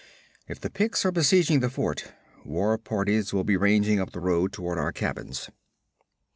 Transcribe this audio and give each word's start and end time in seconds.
If 0.47 0.59
the 0.59 0.71
Picts 0.71 1.05
are 1.05 1.11
besieging 1.11 1.59
the 1.59 1.69
fort, 1.69 2.11
war 2.43 2.75
parties 2.79 3.33
will 3.33 3.43
be 3.43 3.55
ranging 3.55 3.99
up 3.99 4.13
the 4.13 4.19
road 4.19 4.51
toward 4.51 4.79
our 4.79 4.91
cabins.' 4.91 5.51